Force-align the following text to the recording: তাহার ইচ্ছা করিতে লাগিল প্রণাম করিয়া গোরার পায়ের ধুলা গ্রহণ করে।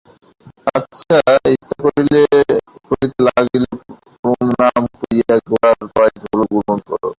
তাহার 1.01 1.43
ইচ্ছা 1.53 1.75
করিতে 1.83 2.19
লাগিল 3.27 3.65
প্রণাম 4.23 4.83
করিয়া 4.95 5.33
গোরার 5.47 5.79
পায়ের 5.95 6.15
ধুলা 6.21 6.45
গ্রহণ 6.51 6.79
করে। 6.87 7.07